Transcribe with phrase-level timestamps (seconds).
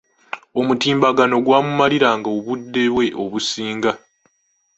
[0.59, 3.91] Omutimbagano gwamumaliranga obudde bwe obusinga.